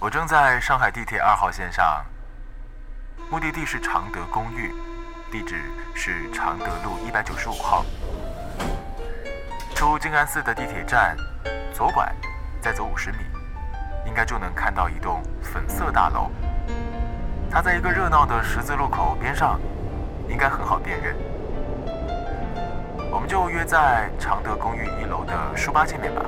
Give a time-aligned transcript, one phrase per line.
[0.00, 2.04] 我正在上海地铁二号线上，
[3.28, 4.72] 目的地是常德公寓，
[5.28, 5.56] 地址
[5.92, 7.84] 是常德路一百九十五号。
[9.74, 11.16] 出静安寺的地铁站，
[11.74, 12.14] 左拐，
[12.60, 13.18] 再走五十米，
[14.06, 16.30] 应该就能看到一栋粉色大楼。
[17.50, 19.58] 它在一个热闹的十字路口边上，
[20.28, 21.16] 应该很好辨认。
[23.10, 26.22] 我们就约在常德公寓一楼的书吧见面吧，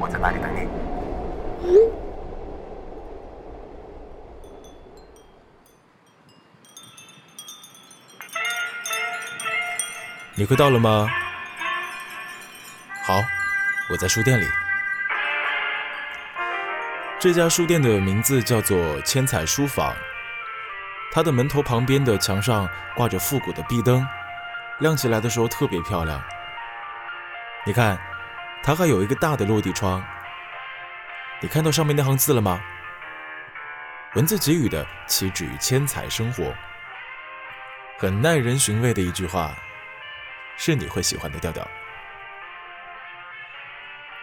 [0.00, 2.03] 我在那里等你。
[10.36, 11.08] 你快到了吗？
[13.04, 13.22] 好，
[13.88, 14.48] 我在书店里。
[17.20, 19.94] 这家书店的名字叫做千彩书坊，
[21.12, 24.04] 它的门头旁边的墙上挂着复古的壁灯，
[24.80, 26.20] 亮起来的时候特别漂亮。
[27.64, 27.96] 你看，
[28.60, 30.04] 它还有一个大的落地窗。
[31.40, 32.60] 你看到上面那行字了吗？
[34.14, 36.52] 文字给予的岂止于千彩生活，
[38.00, 39.54] 很耐人寻味的一句话。
[40.56, 41.66] 是你会喜欢的调调。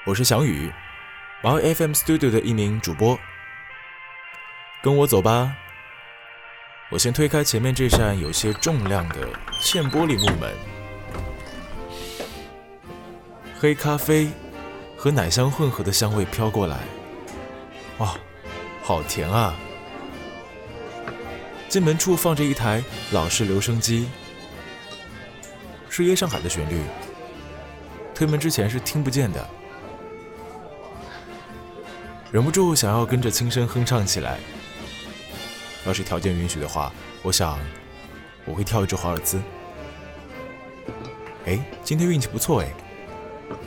[0.05, 0.71] 我是翔宇，
[1.43, 3.19] 毛 FM Studio 的一名主播。
[4.81, 5.55] 跟我走吧。
[6.89, 9.27] 我先推开前面这扇有些重量的
[9.61, 10.53] 嵌玻璃木门。
[13.59, 14.29] 黑咖啡
[14.97, 16.77] 和奶香混合的香味飘过来，
[17.99, 18.15] 哇，
[18.81, 19.53] 好甜啊！
[21.69, 24.09] 进门处放着一台老式留声机。
[25.93, 26.79] 是夜上海的旋律，
[28.15, 29.45] 推门之前是听不见的，
[32.31, 34.39] 忍不住想要跟着轻声哼唱起来。
[35.85, 37.59] 要是条件允许的话，我想
[38.45, 39.41] 我会跳一支华尔兹。
[41.45, 42.73] 哎，今天运气不错哎，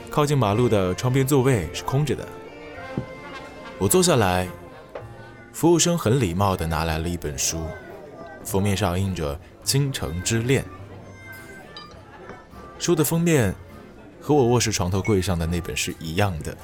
[0.09, 2.27] 靠近马路的窗边座位是空着的。
[3.77, 4.47] 我坐下来，
[5.53, 7.67] 服务生很礼貌地拿来了一本书，
[8.43, 10.63] 封面上印着《倾城之恋》。
[12.85, 13.51] 书的封面
[14.21, 16.55] 和我卧室床头柜上的那本是一样的，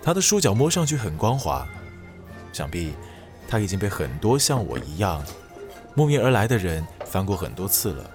[0.00, 1.66] 它的书角摸上去很光滑，
[2.52, 2.92] 想必
[3.48, 5.20] 它已经被很多像我一样
[5.96, 8.08] 慕名而来的人翻过很多次了。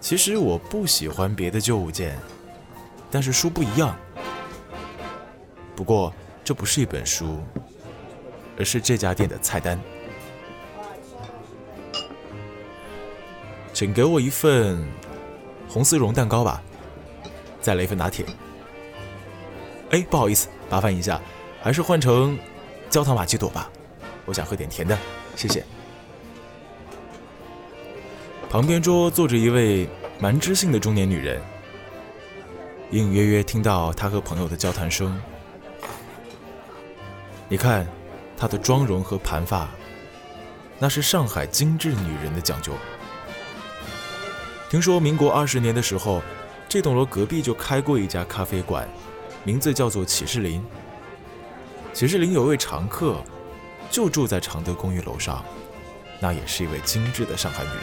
[0.00, 2.18] 其实我不喜欢别的旧物件，
[3.10, 3.94] 但是书不一样。
[5.76, 6.10] 不过
[6.42, 7.42] 这不是一本书，
[8.58, 9.78] 而是这家店的菜单。
[13.78, 14.84] 请给我一份
[15.68, 16.60] 红丝绒蛋糕吧，
[17.60, 18.26] 再来一份拿铁。
[19.90, 21.20] 哎，不好意思，麻烦一下，
[21.62, 22.36] 还是换成
[22.90, 23.70] 焦糖玛奇朵吧，
[24.24, 24.98] 我想喝点甜的，
[25.36, 25.64] 谢谢。
[28.50, 31.40] 旁边桌坐着一位蛮知性的中年女人，
[32.90, 35.22] 隐隐约约听到她和朋友的交谈声。
[37.48, 37.86] 你看
[38.36, 39.68] 她的妆容和盘发，
[40.80, 42.72] 那是上海精致女人的讲究。
[44.68, 46.22] 听说民国二十年的时候，
[46.68, 48.86] 这栋楼隔壁就开过一家咖啡馆，
[49.42, 50.62] 名字叫做启士林。
[51.94, 53.16] 启士林有位常客，
[53.90, 55.42] 就住在常德公寓楼上，
[56.20, 57.80] 那也是一位精致的上海女人。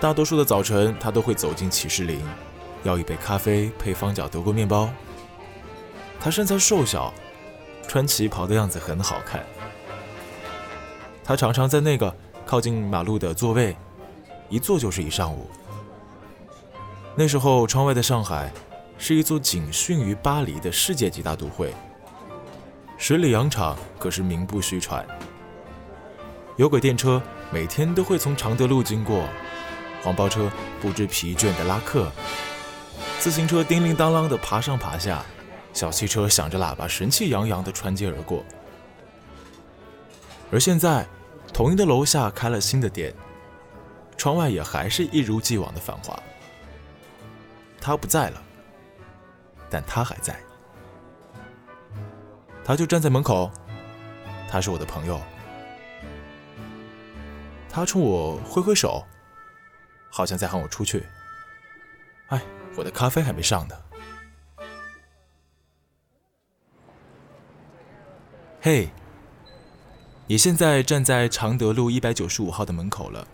[0.00, 2.20] 大多数的早晨，她都会走进启士林，
[2.84, 4.88] 要一杯咖啡配方角德国面包。
[6.20, 7.12] 她身材瘦小，
[7.88, 9.44] 穿旗袍的样子很好看。
[11.24, 12.14] 她常常在那个
[12.46, 13.76] 靠近马路的座位。
[14.48, 15.50] 一坐就是一上午。
[17.14, 18.52] 那时候，窗外的上海
[18.98, 21.72] 是一座仅逊于巴黎的世界级大都会，
[22.98, 25.06] 十里洋场可是名不虚传。
[26.56, 29.26] 有轨电车每天都会从常德路经过，
[30.02, 32.10] 黄包车不知疲倦的拉客，
[33.18, 35.24] 自行车叮铃当啷的爬上爬下，
[35.72, 38.44] 小汽车响着喇叭神气洋洋的穿街而过。
[40.50, 41.06] 而现在，
[41.52, 43.14] 同一的楼下开了新的店。
[44.16, 46.18] 窗外也还是一如既往的繁华。
[47.80, 48.42] 他不在了，
[49.70, 50.38] 但他还在。
[52.64, 53.50] 他就站在门口，
[54.50, 55.20] 他是我的朋友。
[57.68, 59.04] 他冲我挥挥手，
[60.10, 61.06] 好像在喊我出去。
[62.28, 62.42] 哎，
[62.74, 63.76] 我的咖啡还没上呢。
[68.62, 68.88] 嘿，
[70.26, 73.28] 你现在站在常德路一百九十五号的门口了。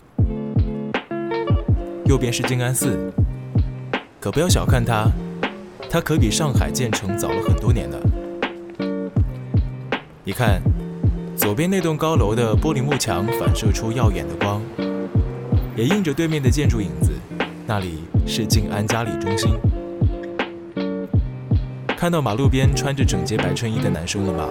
[2.05, 3.11] 右边是静安寺，
[4.19, 5.07] 可不要小看它，
[5.89, 7.97] 它可比上海建成早了很多年呢。
[10.25, 10.61] 你看，
[11.37, 14.61] 左边那栋高楼的玻璃幕墙反射出耀眼的光，
[15.77, 17.11] 也映着对面的建筑影子，
[17.65, 19.53] 那里是静安嘉里中心。
[21.97, 24.49] 看到马路边穿着整洁白衬衣的男生了吗？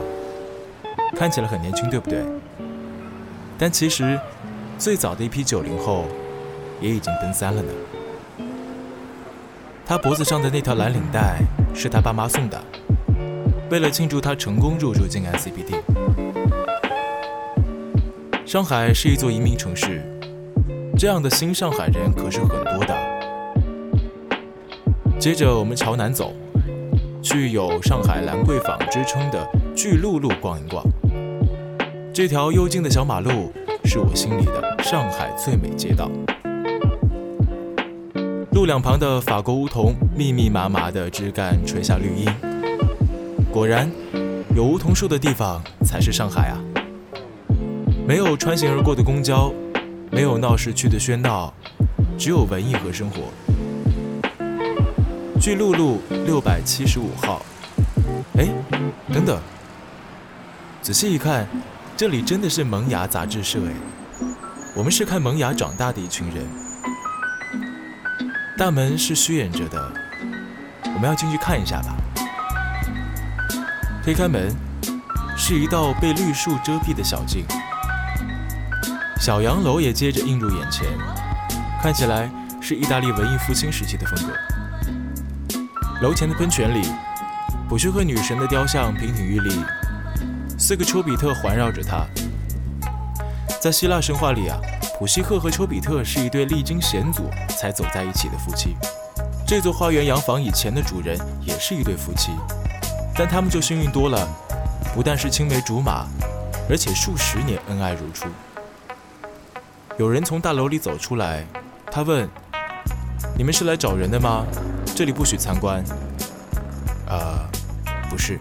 [1.15, 2.25] 看起来很年轻，对不对？
[3.59, 4.19] 但其实，
[4.79, 6.07] 最早的一批九零后，
[6.83, 7.69] 也已经奔三了呢。
[9.87, 11.39] 他脖子上的那条蓝领带
[11.75, 12.61] 是他爸妈送的，
[13.71, 15.81] 为了庆祝他成功入住静安 CBD。
[18.45, 20.03] 上海是一座移民城市，
[20.99, 22.95] 这样的新上海人可是很多的。
[25.19, 26.35] 接着我们朝南走，
[27.23, 30.85] 去有上海兰桂坊之称的巨鹿路逛一逛。
[32.13, 33.53] 这条幽静的小马路
[33.85, 36.11] 是我心里的上海最美街道。
[38.63, 42.33] 路两旁的法国梧桐密密麻麻的枝干垂下绿荫，
[43.51, 43.91] 果然，
[44.55, 46.63] 有梧桐树的地方才是上海啊！
[48.07, 49.53] 没有穿行而过的公交，
[50.13, 51.53] 没有闹市区的喧闹，
[52.17, 53.23] 只有文艺和生活。
[55.41, 57.45] 巨鹿路六百七十五号。
[58.39, 58.47] 哎，
[59.13, 59.41] 等等，
[60.81, 61.49] 仔细一看。
[61.97, 63.73] 这里真的是萌芽杂志社哎，
[64.77, 66.72] 我们是看萌芽长大的一群人。
[68.57, 69.93] 大门是虚掩着的，
[70.85, 71.97] 我们要进去看一下吧。
[74.05, 74.55] 推开门，
[75.37, 77.45] 是一道被绿树遮蔽的小径，
[79.19, 80.87] 小洋楼也接着映入眼前，
[81.83, 84.35] 看起来是意大利文艺复兴时期的风格。
[86.03, 86.87] 楼前的喷泉里，
[87.69, 89.61] 普修克女神的雕像亭亭玉立。
[90.59, 92.07] 四个丘比特环绕着她。
[93.61, 94.59] 在希腊神话里啊，
[95.03, 97.29] 普希克和丘比特是一对历经险阻
[97.59, 98.77] 才走在一起的夫妻。
[99.45, 102.31] 这座花园洋房以前的主人也是一对夫妻，
[103.17, 104.29] 但他们就幸运多了，
[104.95, 106.07] 不但是青梅竹马，
[106.71, 108.29] 而且数十年恩爱如初。
[109.99, 111.45] 有人从大楼里走出来，
[111.91, 112.29] 他问
[113.37, 114.47] ：“你们是来找人的吗？
[114.95, 115.83] 这里不许参观。
[117.11, 117.45] ”“呃，
[118.09, 118.39] 不是。”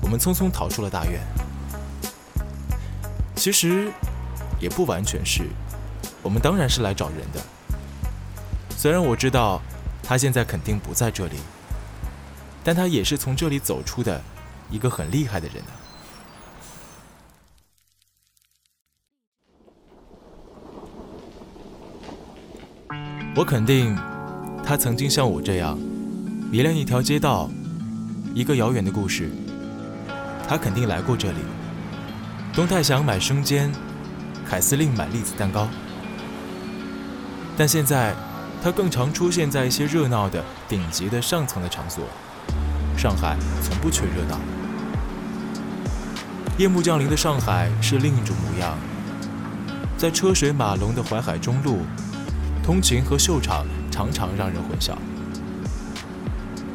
[0.00, 1.20] 我们匆匆逃出了大院。
[3.36, 3.92] 其实，
[4.62, 5.42] 也不完全是，
[6.22, 7.40] 我们当然是来找人的。
[8.76, 9.60] 虽然我知道
[10.04, 11.34] 他现在肯定不在这里，
[12.62, 14.22] 但他也是从这里走出的
[14.70, 15.70] 一个很厉害的人呢。
[23.34, 23.96] 我肯定，
[24.64, 25.76] 他曾经像我这样，
[26.52, 27.50] 迷恋一条街道，
[28.32, 29.28] 一个遥远的故事。
[30.48, 31.38] 他肯定来过这里。
[32.52, 33.72] 东泰祥买生煎，
[34.52, 35.66] 凯司令买栗子蛋糕。
[37.56, 38.14] 但现在，
[38.62, 42.04] 他更常出现在一些热闹的、顶级的上层的场所。
[42.94, 44.38] 上海从不缺热闹。
[46.58, 48.76] 夜幕降临的上海是另一种模样。
[49.96, 51.78] 在车水马龙的淮海中路，
[52.62, 54.92] 通勤和秀场常常让人混淆。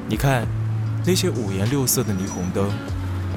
[0.09, 0.47] 你看，
[1.05, 2.71] 那些五颜六色的霓虹灯。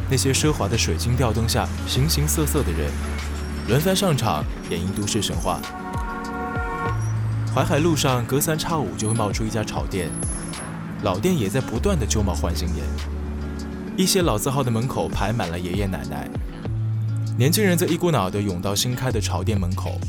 [0.09, 2.91] 那些奢华的水晶吊灯下，形形色色的人
[3.71, 5.61] 轮番上场演绎都市神话。
[7.55, 10.11] 淮海路上隔三差五就会冒出一家炒店，
[11.05, 12.85] 老店也在不断的旧貌换新颜。
[13.97, 16.29] 一些老字号的门口排满了爷爷奶奶，
[17.39, 20.01] 年轻人则一股脑的涌到新开的潮店门口。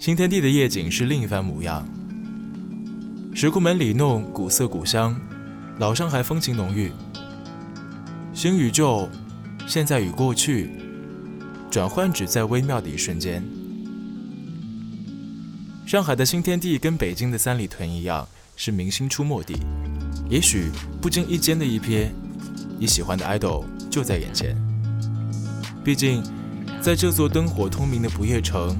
[0.00, 1.86] 新天地的夜景是另一番模样。
[3.32, 5.14] 石库门里弄古色古香，
[5.78, 6.90] 老上海风情浓郁。
[8.34, 9.08] 新与旧，
[9.68, 10.72] 现在与过去，
[11.70, 13.42] 转换只在微妙的一瞬间。
[15.86, 19.54] 上海的新天地跟北京的三里屯一样，是明星出没地。
[20.28, 22.10] 也许不经意间的一瞥，
[22.78, 24.56] 你喜欢的 idol 就在眼前。
[25.84, 26.22] 毕竟，
[26.80, 28.76] 在这座灯火通明的不夜城，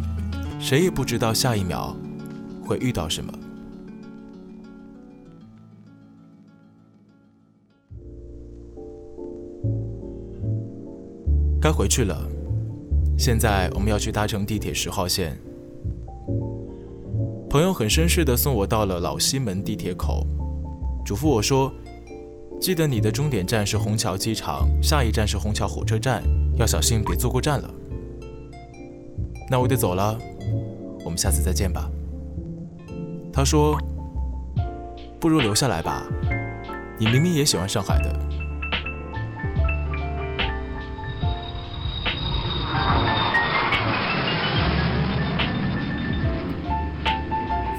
[0.60, 1.96] 谁也不知道下一秒
[2.62, 3.32] 会遇到什么。
[11.60, 12.29] 该回去了。
[13.20, 15.38] 现在我们要去搭乘地铁十号线。
[17.50, 20.26] 朋友很绅士地送我到了老西门地铁口，
[21.04, 21.70] 嘱咐我说
[22.58, 26.22] ：“记得你的终点站是虹桥机场，下一站是虹桥火车站，
[26.56, 27.70] 要小心别坐过站了。”
[29.50, 30.18] 那我得走了，
[31.04, 31.90] 我们下次再见吧。
[33.30, 33.78] 他说
[35.20, 36.06] ：“不如留下来吧，
[36.98, 38.18] 你明明也喜欢上海的。”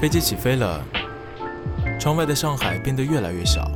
[0.02, 0.84] 飞机起飞了，
[1.96, 3.70] 窗外的上海变得越来越小，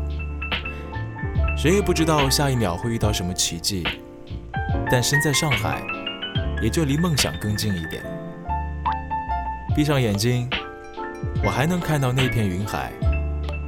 [1.57, 3.87] 谁也不知道下一秒会遇到什么奇迹。
[4.91, 5.81] 但身在上海，
[6.61, 8.03] 也就离梦想更近一点。
[9.77, 10.51] 闭上眼睛，
[11.45, 12.91] 我还能看到那片云海，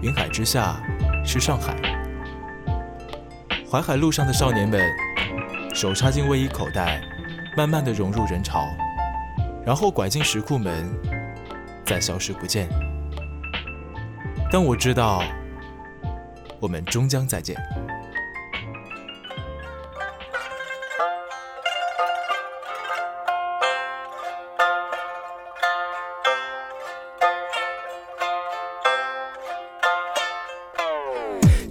[0.03, 0.83] 云海之下
[1.25, 1.77] 是上海，
[3.71, 4.83] 淮海路上的少年们，
[5.73, 7.01] 手插进卫衣口袋，
[7.57, 8.67] 慢慢的融入人潮，
[9.65, 10.93] 然后拐进石库门，
[11.89, 12.69] 再消失不见。
[14.53, 15.23] 但我知道，
[16.61, 17.57] 我们终将再见。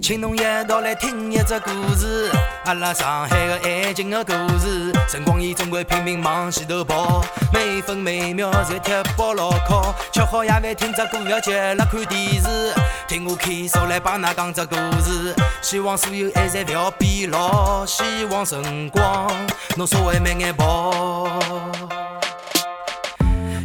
[0.02, 2.30] 请侬一道来听一只故事，
[2.68, 4.92] 阿拉上海的爱情的故事。
[5.08, 9.94] 辰光伊总归拼命往前头跑，每分每秒侪贴包牢靠。
[10.12, 12.74] 吃好夜饭听只歌，要接了看电视。
[13.08, 19.30] 听我开手来帮衲讲只故事，希望所有爱侪不要变老，希望辰光
[19.74, 21.87] 侬稍微慢眼跑。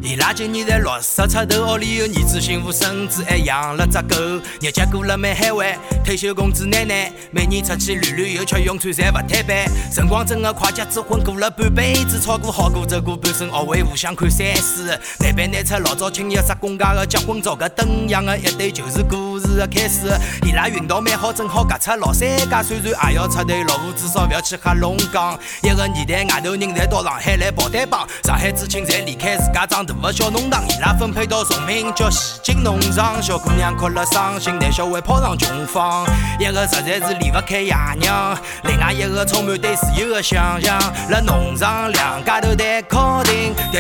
[0.06, 4.18] 伊拉今年才六十出头，屋里有儿子，媳妇，孙子，还养了只狗。
[4.60, 6.94] 日脚过了蛮海湾，退休工资拿拿，
[7.32, 9.66] 每年出去旅旅游，吃用穿，侪勿摊板。
[9.94, 15.00] 辰光真的快，结子婚过了半辈子，炒股好过，走过半生，学会互相看山水。
[15.22, 20.12] 难办难出老早亲戚杀公家的结婚照，搿灯样的一对就是故事的开始。
[20.46, 25.40] 伊拉运道蛮好，正好隔出老三家，虽然也要出头，老婆至少勿要去黑龙江。
[25.62, 30.08] 一个年代，外头人侪到上海来跑单帮，上海知青侪离开自家长大。
[30.08, 36.06] 个小弄堂，伊拉分配到崇明叫西京农场，小姑娘哭了伤心，男小孩跑上穷芳，
[36.40, 40.78] 一个实在是离不开爷娘，另外一个充满对自由的想象。
[41.10, 42.98] 辣农场两家头谈哭，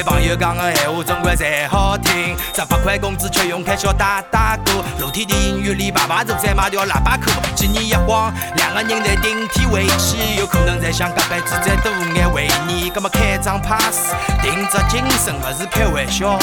[0.05, 2.35] 朋友讲的闲话总归侪好听。
[2.53, 7.31] 十八块工资却用开销打打歌，露天电影院里排排坐再买条喇叭裤。
[7.55, 12.91] 几年一晃，两个人在顶天回去，有可能在想这辈子再多眼回忆。
[12.91, 16.09] 搿么开张 pass，定值精神勿是开玩。
[16.11, 16.37] 笑，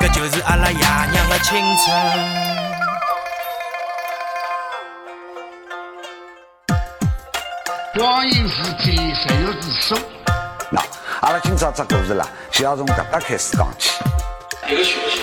[0.00, 1.84] 搿就是阿拉爷娘的青春。
[7.94, 9.96] 光阴似箭，谁有自守？
[11.24, 13.92] 阿拉今朝这故事啦，就要从搿搭开始讲起。
[14.68, 15.20] 一个学习。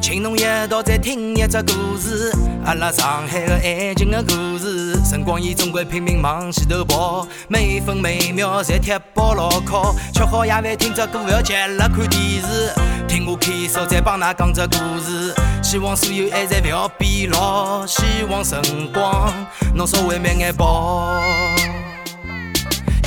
[0.00, 2.32] 请侬一道再听一只故事，
[2.64, 4.98] 阿拉上海的爱情的故事。
[5.02, 9.94] 辰光伊总归拼命往前头跑，每分每秒侪贴包牢靠。
[10.14, 12.72] 吃好夜饭听只歌，勿要急了看电视。
[13.06, 18.62] 听我开手再帮㑚讲只故事，希望所有爱侪勿要变老，希望辰
[18.94, 19.30] 光
[19.74, 21.20] 侬稍微慢眼跑。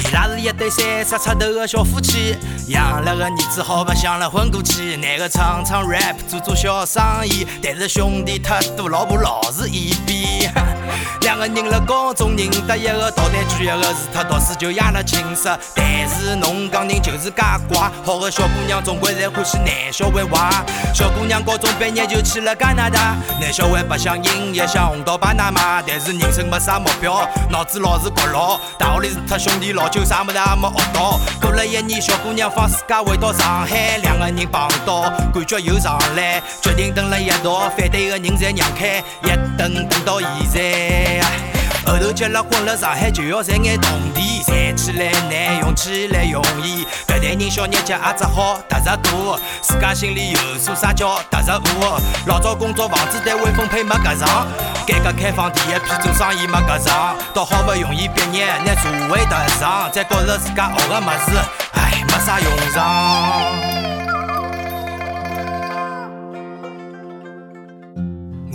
[0.07, 2.33] 伊拉是一对三十出头的小夫妻，
[2.67, 4.95] 养了个儿子，好白相了混过去。
[4.95, 10.53] 男的唱唱 rap，做做小生意，但是兄弟太多，老婆老是一边。
[11.21, 15.50] 两个人了高中认得，一个导弹局，一个是他读书就压了寝室。
[15.75, 20.65] 但是侬讲人就是介怪，好的小姑娘总归侪欢喜男小孩坏。
[20.93, 25.81] 小姑娘高中毕业就去了加拿大，男小孩白相音乐，想红到巴拿马。
[25.86, 28.57] 但是人生没啥目标，脑子老是焗牢。
[28.79, 31.19] 大学里是他兄弟老舅，啥么子也没学到。
[31.41, 35.01] 过了一年，小姑娘放暑假回到上海，两个人碰到，
[35.34, 41.56] 感觉又上来，决定等了一道，反对的人侪让开，一等等到现在。
[41.88, 46.86] 后头结了婚了，上海就要赚眼铜钿，赚起来难，用起来容易。
[47.08, 51.98] 搿代人小日脚也只好踏实过，自家心里有数，啥叫踏实过？
[52.25, 54.46] 老早工作房子单位分配没搿上，
[54.86, 61.38] 改革开放第一批做生意没搿上，到好不容易毕业拿社会踏上，再觉着自家学个物事，
[61.72, 63.76] 唉，没啥用场。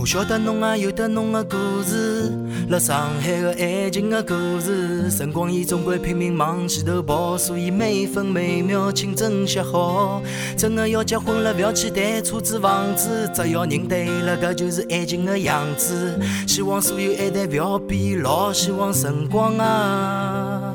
[0.02, 2.32] 我晓得侬也有得侬的故事，
[2.70, 5.08] 辣上海的爱情的故事。
[5.08, 10.20] 辰光伊总归拼命往前头跑，所以每分每秒请珍惜好。
[10.56, 16.18] 真的要结婚了，勿要去谈车子房子，只要人对了，搿就是爱情的样子。
[16.48, 20.74] 希望所有爱淡勿要变老，希望辰光啊，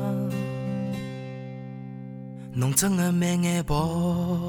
[2.54, 4.40] 侬真的慢眼跑。